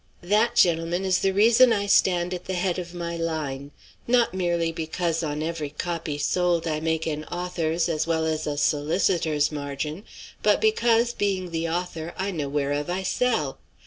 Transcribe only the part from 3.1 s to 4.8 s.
line; not merely